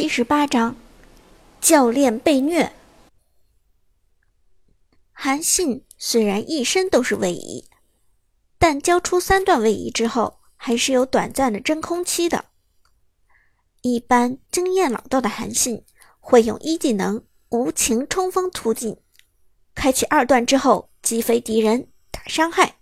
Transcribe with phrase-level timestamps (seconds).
[0.00, 0.76] 七十八章，
[1.60, 2.72] 教练被虐。
[5.12, 7.66] 韩信虽然一身都是位移，
[8.58, 12.46] 但交出三段位移之后，还是有短暂的真空期的。
[13.82, 15.84] 一般经验老道的韩信
[16.18, 18.96] 会用一技能无情冲锋突进，
[19.74, 22.76] 开启二段之后击飞敌人打伤害，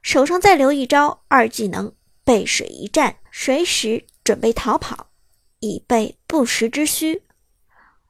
[0.00, 1.92] 手上再留一招二技能
[2.22, 5.08] 背水一战，随时准备逃跑。
[5.66, 7.22] 以备不时之需，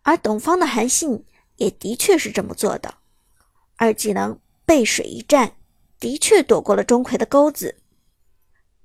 [0.03, 1.25] 而董方的韩信
[1.57, 2.95] 也的确是这么做的。
[3.77, 5.57] 二技能背水一战，
[5.99, 7.77] 的确躲过了钟馗的钩子。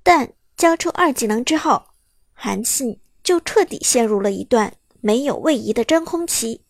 [0.03, 1.83] 但交出二技能之后，
[2.33, 6.65] 韩信就彻底陷入了一段没有位移的真空期。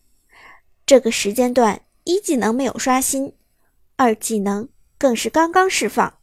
[0.84, 3.34] 这个时间段，一技能没有刷新，
[3.96, 6.18] 二技能更是刚刚释放。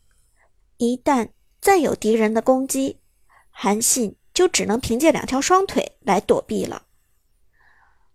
[0.78, 3.00] 一旦再有敌人的攻击，
[3.50, 4.16] 韩信。
[4.40, 6.84] 就只能凭借两条双腿来躲避了，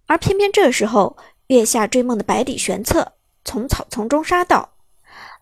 [0.06, 3.12] 而偏偏这时候月下追梦的百里玄策
[3.44, 4.72] 从草丛中杀到，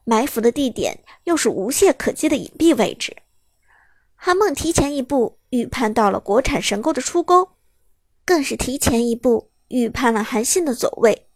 [0.03, 3.17] 埋伏的地点又是无懈可击的隐蔽位置。
[4.17, 7.51] 韩梦提前一步预判到了国产神钩的出钩，
[8.25, 11.29] 更是提前一步预判了韩信的走位，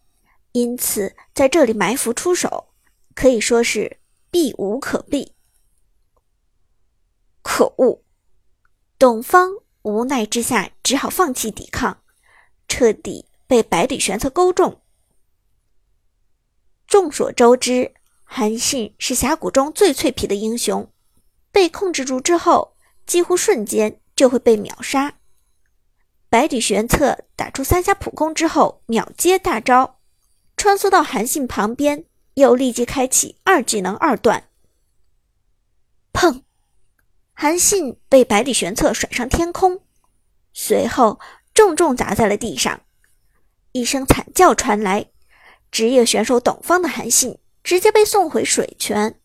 [0.51, 2.65] 因此在这里埋伏出手，
[3.15, 5.31] 可以说是避无可避。
[7.41, 8.03] 可恶！
[8.99, 9.51] 董方
[9.83, 12.01] 无奈之下，只好放弃抵抗，
[12.67, 14.81] 彻底被百里玄策勾中。
[16.87, 20.91] 众所周知，韩信是峡谷中最脆皮的英雄，
[21.51, 25.19] 被控制住之后，几乎瞬间就会被秒杀。
[26.27, 29.99] 百里玄策打出三下普攻之后，秒接大招，
[30.57, 34.49] 穿梭到韩信旁边，又立即开启二技能二段，
[36.11, 36.41] 砰！
[37.39, 39.83] 韩信被百里玄策甩上天空，
[40.53, 41.19] 随后
[41.53, 42.81] 重重砸在了地上，
[43.73, 45.11] 一声惨叫传来。
[45.69, 49.21] 职业选手董方的韩信直接被送回水泉。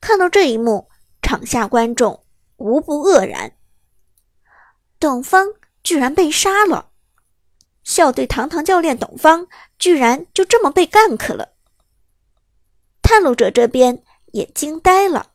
[0.00, 0.90] 看到这一幕，
[1.22, 2.24] 场下观众
[2.56, 3.56] 无不愕然：
[4.98, 5.46] 董方
[5.84, 6.90] 居然被杀了！
[7.84, 9.46] 校队堂堂教练董方
[9.78, 11.52] 居然就这么被干克了！
[13.00, 14.02] 探路者这边
[14.32, 15.28] 也惊呆了。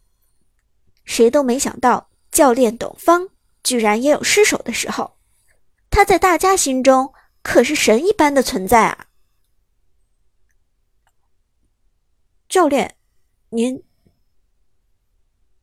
[1.08, 3.30] 谁都没想到，教练董方
[3.64, 5.18] 居然也有失手的时候。
[5.90, 9.08] 他在大家心中可是神一般的存在啊！
[12.50, 12.98] 教练，
[13.50, 13.82] 您……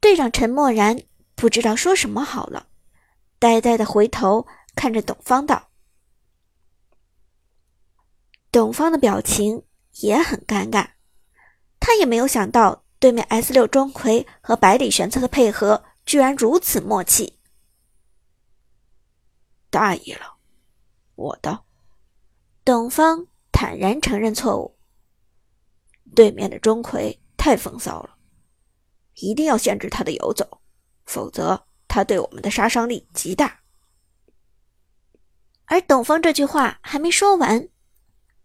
[0.01, 1.03] 队长陈默然
[1.35, 2.67] 不知道说什么好了，
[3.39, 5.69] 呆呆的回头看着董方道
[8.51, 9.65] ：“董方的表情
[10.01, 10.89] 也很尴尬，
[11.79, 17.39] 他也没有想到。”对面 S 六钟馗和百里玄策的配合居然如此默契，
[19.69, 20.39] 大意了，
[21.15, 21.65] 我的。
[22.65, 24.79] 董方坦然承认错误。
[26.15, 28.17] 对面的钟馗太风骚了，
[29.17, 30.63] 一定要限制他的游走，
[31.05, 33.61] 否则他对我们的杀伤力极大。
[35.67, 37.69] 而董方这句话还没说完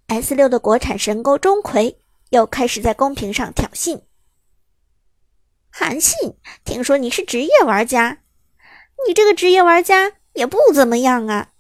[0.08, 1.96] ，S 六的国产神钩钟馗
[2.32, 4.02] 又开始在公屏上挑衅。
[5.70, 8.24] 韩信，听说你是职业玩家，
[9.08, 11.54] 你这个职业玩家也不怎么样啊！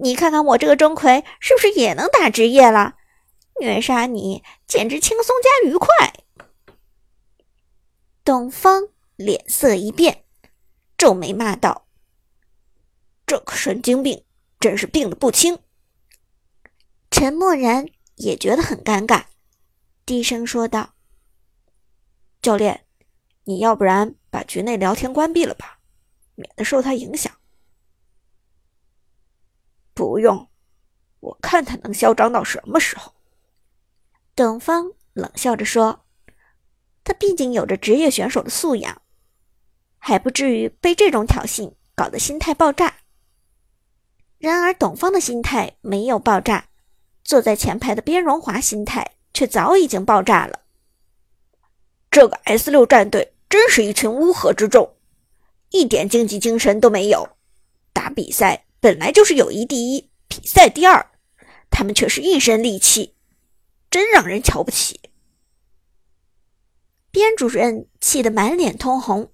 [0.00, 2.94] 你看看我这个钟馗是不是也能打职业了？
[3.60, 5.88] 虐杀你简直轻松加愉快！
[8.24, 10.24] 董方脸色一变，
[10.96, 11.88] 皱眉骂道
[13.26, 14.24] ：“这个神经病
[14.60, 15.58] 真是病的不轻。”
[17.10, 17.86] 陈默然
[18.16, 19.24] 也觉得很尴尬，
[20.06, 20.94] 低声说道
[22.40, 22.84] ：“教练。”
[23.48, 25.78] 你要不然把局内聊天关闭了吧，
[26.34, 27.32] 免得受他影响。
[29.94, 30.50] 不用，
[31.20, 33.14] 我看他能嚣张到什么时候。
[34.36, 36.04] 董方冷笑着说
[37.02, 39.00] ：“他毕竟有着职业选手的素养，
[39.96, 42.96] 还不至于被这种挑衅搞得心态爆炸。”
[44.36, 46.68] 然而，董方的心态没有爆炸，
[47.24, 50.60] 坐在前排的边荣华心态却早已经爆炸了。
[52.10, 53.32] 这个 S 六战队。
[53.48, 54.96] 真是一群乌合之众，
[55.70, 57.36] 一点竞技精神都没有。
[57.92, 61.10] 打比赛本来就是友谊第一，比赛第二，
[61.70, 63.14] 他们却是一身戾气，
[63.90, 65.00] 真让人瞧不起。
[67.10, 69.30] 边主任气得满脸通红，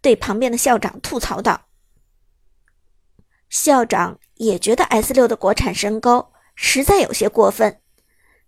[0.00, 1.66] 对旁边的校长吐槽道
[3.50, 7.80] ：“校长也觉得 S 六的国产神钩实在有些过分，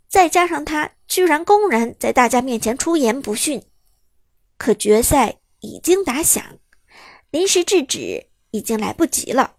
[0.08, 3.62] 再加上他居然公然在大家面前出言不逊。”
[4.60, 6.44] 可决赛已经打响，
[7.30, 9.56] 临时制止已经来不及了。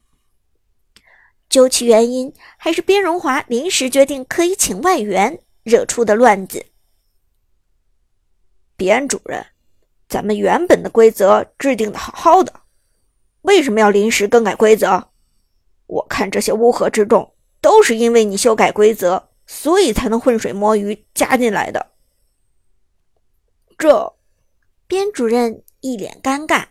[1.49, 6.67] 究其原因，还是边荣华临时决定可以请外援惹出的乱子。
[8.77, 9.43] 边主任，
[10.07, 12.61] 咱们原本的规则制定的好好的，
[13.41, 15.09] 为什么要临时更改规则？
[15.87, 21.93] 我看这些乌合之众都是因为你修改规则，所以才能浑水摸鱼加进来的。
[23.79, 24.15] 这，
[24.91, 26.65] 边主任一脸尴尬。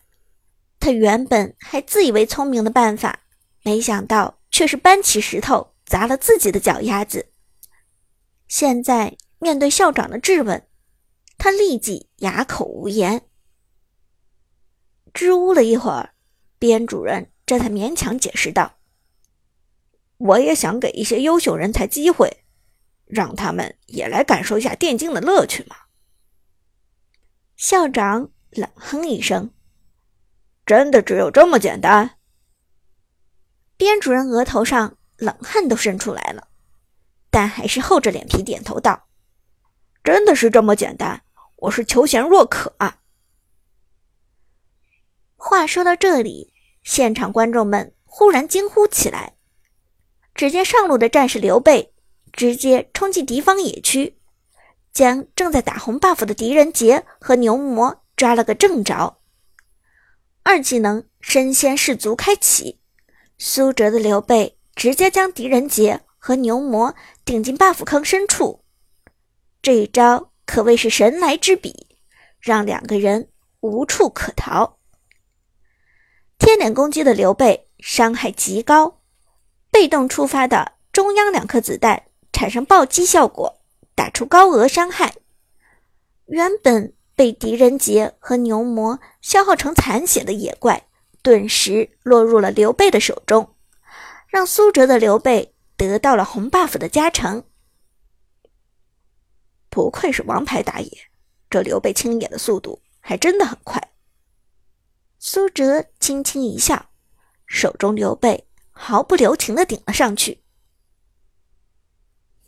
[0.79, 3.21] 他原本还自以为聪明的办法，
[3.63, 7.33] 没想到却是搬起石头砸了自己的脚丫子。
[8.47, 10.67] 现在面对校长的质问，
[11.39, 13.23] 他立即哑口无言。
[15.15, 16.13] 支吾了一会儿，
[16.59, 18.75] 边主任这才勉强解释道。
[20.19, 22.45] 我也想给一些优秀人才机会，
[23.07, 25.77] 让他们也来感受一下电竞的乐趣嘛。
[27.61, 29.53] 校长冷哼一声
[30.65, 32.17] ：“真的只有这么简单？”
[33.77, 36.49] 边主任额头上冷汗都渗出来了，
[37.29, 39.09] 但还是厚着脸皮点头道
[40.03, 41.23] ：“真的是这么简单，
[41.57, 43.01] 我是求贤若渴啊。”
[45.37, 49.37] 话说到这里，现场观众们忽然惊呼起来。
[50.35, 51.93] 只见上路的战士刘备
[52.33, 54.19] 直接冲进敌方野区，
[54.93, 59.19] 将正在打红 buff 的狄仁杰和牛魔抓了个正着。
[60.43, 62.81] 二技能身先士卒开启，
[63.39, 66.95] 苏哲的刘备直接将狄仁杰和牛魔
[67.25, 68.65] 顶进 buff 坑深处。
[69.63, 71.99] 这一招可谓是神来之笔，
[72.41, 74.79] 让两个人无处可逃。
[76.39, 78.97] 贴脸攻击的刘备伤害极高。
[79.73, 82.03] 被动触发的中央两颗子弹
[82.33, 83.60] 产生暴击效果，
[84.01, 85.15] 打出高额伤害。
[86.25, 90.89] 原本被狄仁杰和牛魔消耗成残血的野怪，
[91.21, 93.55] 顿时落入了刘备的手中，
[94.27, 97.45] 让苏哲的刘备得到了红 buff 的加成。
[99.69, 100.91] 不愧是王牌打野，
[101.51, 103.93] 这刘备清野的速度还真的很快。
[105.19, 106.89] 苏哲轻轻一笑，
[107.47, 108.47] 手中刘备。
[108.73, 110.43] 毫不留情的顶了上去。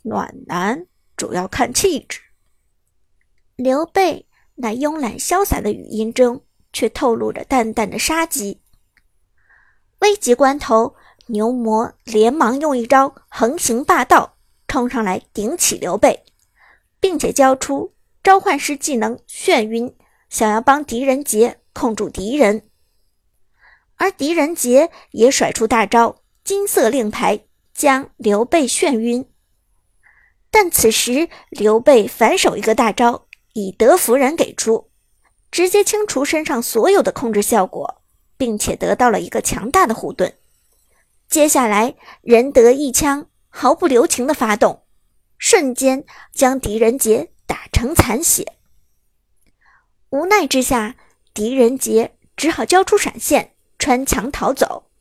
[0.01, 2.19] 暖男主要看气质。
[3.55, 8.61] 刘备那慵懒潇洒的语音中，却透露着淡淡的杀机。
[9.99, 10.95] 危急关头，
[11.27, 14.37] 牛魔连忙用一招横行霸道
[14.67, 16.25] 冲上来顶起刘备，
[16.99, 19.95] 并且交出召唤师技能眩晕，
[20.29, 22.67] 想要帮狄仁杰控住敌人。
[23.95, 26.17] 而狄仁杰也甩出大招。
[26.43, 29.25] 金色令牌将刘备眩晕，
[30.53, 34.91] 但此时刘备反手一个大招，以德服人给出，
[35.49, 38.03] 直接清除身上所有的控制效果，
[38.37, 40.31] 并且得到了一个强大的护盾。
[41.27, 44.83] 接下来仁德一枪毫不留情的发动，
[45.39, 48.53] 瞬间将狄仁杰打成残血。
[50.11, 50.95] 无奈之下，
[51.33, 54.91] 狄仁杰只好交出闪现，穿墙逃走。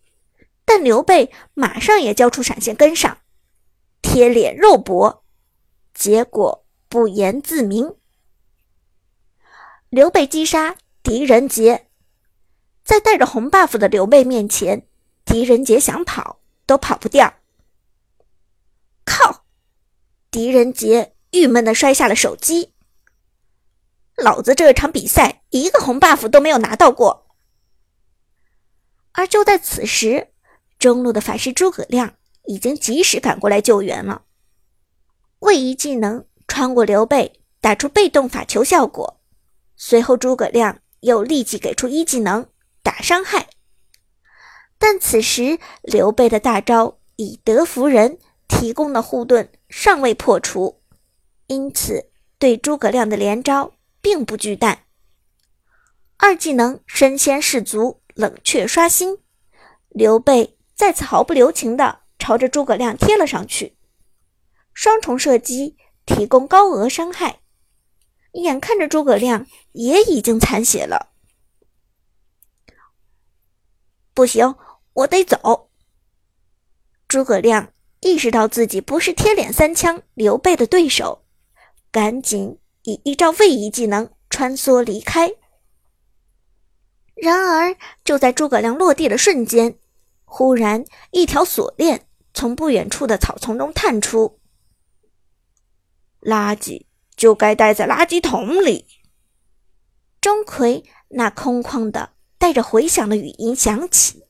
[0.65, 3.19] 但刘备马上也交出闪现跟上，
[4.01, 5.22] 贴脸肉搏，
[6.03, 7.95] 结果不言自明。
[9.89, 11.87] 刘备击杀狄仁杰，
[12.83, 14.89] 在带着红 buff 的刘备面前，
[15.25, 17.35] 狄仁杰想跑都跑不掉。
[19.05, 19.45] 靠！
[20.33, 22.73] 狄仁杰郁闷的摔下了手机。
[24.17, 27.29] 老子这场比赛一个红 buff 都没有拿到过。
[29.13, 30.33] 而就在此时。
[30.81, 34.25] 中路的法师诸葛亮已经及时赶过来救援了，
[35.43, 39.21] 位移技能穿过刘备，打出被动法球效果。
[39.77, 42.47] 随后诸葛亮又立即给出一技能
[42.81, 43.49] 打伤害，
[44.79, 50.81] 但此时刘备的大招以德服人提供的护盾尚未破除，
[51.49, 54.79] 因此对诸葛亮的连招并不惧惮。
[56.19, 59.19] 二技能身先士卒，冷却刷新，
[59.89, 60.57] 刘备。
[60.75, 63.77] 再次毫不留情地朝着诸葛亮贴了上去，
[64.75, 65.77] 双重射击
[66.07, 67.41] 提供高额伤害，
[68.33, 71.11] 眼看着诸葛亮也已经残血了，
[74.15, 74.55] 不行，
[74.95, 75.71] 我得走。
[77.07, 81.25] 诸葛亮意识到自己不是贴脸三枪刘备的对手，
[81.91, 85.31] 赶紧以一招位移技能穿梭离开。
[87.15, 89.79] 然而，就在诸葛亮落地的瞬间。
[90.25, 94.41] 忽然，一条锁链从不远处的草丛中探出。
[96.23, 96.87] 垃圾
[97.17, 98.87] 就该待在垃圾桶里。
[100.21, 104.25] 钟馗那空旷的、带着回响的语音响起，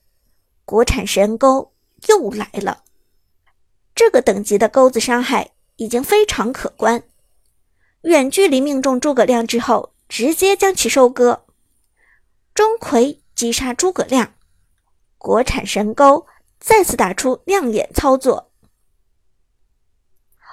[0.65, 1.75] 国产神钩
[2.09, 2.85] 又来了。
[3.95, 7.05] 这个等级的钩子伤害已经非常可观，
[8.03, 11.45] 远距离命中诸葛亮之后，直接将其收割。
[12.55, 14.35] 钟馗击杀诸葛亮，
[15.19, 16.27] 国产神钩
[16.59, 18.51] 再次打出亮眼操作。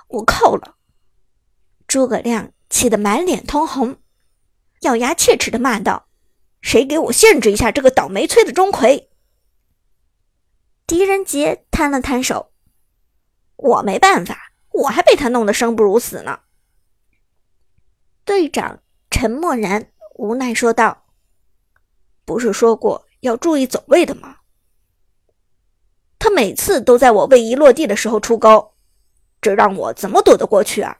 [0.09, 0.75] 我靠了！
[1.89, 3.97] 诸葛亮气得满脸通红，
[4.81, 6.07] 咬牙切齿的骂道
[6.61, 9.07] ：“谁给我限制一下这个倒霉催的钟馗！”
[10.85, 12.51] 狄仁杰摊了摊手
[13.57, 16.41] ：“我没办法，我还被他弄得生不如死呢。”
[18.23, 21.07] 队长陈默然无奈说道。
[22.23, 24.37] 不是说过要注意走位的吗？
[26.19, 28.75] 他每次都在我位移落地的时候出钩，
[29.41, 30.98] 这让我怎么躲得过去啊？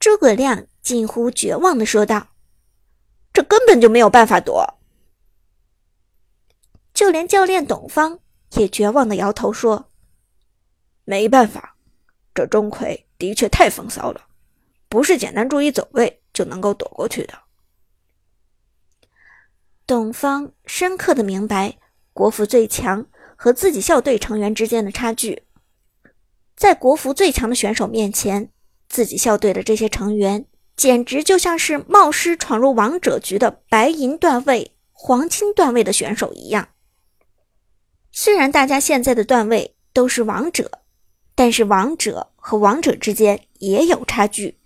[0.00, 2.28] 诸葛亮近乎绝望的说道
[3.34, 4.78] ：“这根本就没有办法躲。”
[6.94, 8.18] 就连教练董方
[8.54, 9.90] 也绝望的摇头说
[11.04, 11.76] ：“没办法，
[12.34, 14.26] 这钟馗的确太风骚了，
[14.88, 17.34] 不是简单注意走位就能够躲过去的。”
[19.86, 21.76] 董方深刻的明白
[22.14, 25.42] 国服最强和自己校队成员之间的差距，
[26.56, 28.50] 在国服最强的选手面前，
[28.90, 30.44] 自己校队的这些成员
[30.76, 36.70] 简直就像是冒失闯入王者局的白银段位、黄金段位的选手一样。
[38.10, 40.82] 虽然大家现在的段位都是王者，
[41.36, 44.58] 但是王者和王者之间也有差距。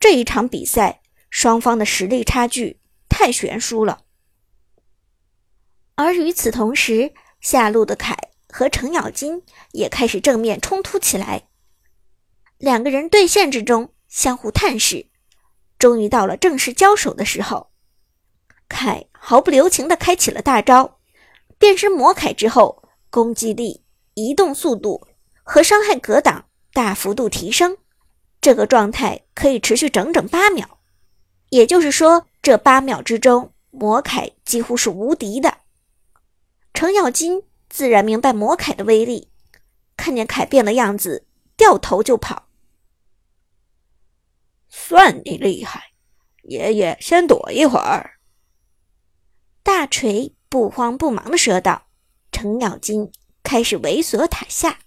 [0.00, 4.00] 这一场比赛，双方的实力差距太悬殊了。
[5.94, 8.16] 而与此同时，下路的凯
[8.48, 11.44] 和程咬金也开始正面冲突起来。
[12.58, 15.06] 两个人对线之中相互探视，
[15.78, 17.70] 终于到了正式交手的时候。
[18.68, 20.98] 凯毫不留情地开启了大招，
[21.58, 23.84] 变身魔凯之后，攻击力、
[24.14, 25.06] 移动速度
[25.42, 27.76] 和伤害格挡大幅度提升。
[28.40, 30.78] 这个状态可以持续整整八秒，
[31.50, 35.58] 也就是说，这八秒之中，魔凯几乎是无敌的。
[36.72, 39.30] 程咬金自然明白魔凯的威力，
[39.96, 41.26] 看见凯变了样子，
[41.64, 42.50] 掉头就跑。
[44.68, 45.94] 算你厉害，
[46.42, 48.18] 爷爷先躲一会儿。
[49.62, 51.86] 大锤不慌不忙的说道。
[52.30, 53.10] 程咬金
[53.42, 54.80] 开始猥琐塔下。